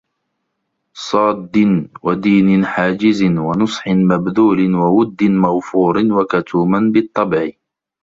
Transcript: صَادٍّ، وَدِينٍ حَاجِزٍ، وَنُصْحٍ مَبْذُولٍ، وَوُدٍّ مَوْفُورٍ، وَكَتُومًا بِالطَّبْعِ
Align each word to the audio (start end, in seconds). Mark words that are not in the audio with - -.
صَادٍّ، 1.07 1.53
وَدِينٍ 2.05 2.49
حَاجِزٍ، 2.71 3.19
وَنُصْحٍ 3.47 3.83
مَبْذُولٍ، 4.11 4.59
وَوُدٍّ 4.81 5.21
مَوْفُورٍ، 5.43 5.95
وَكَتُومًا 6.17 6.79
بِالطَّبْعِ 6.93 7.47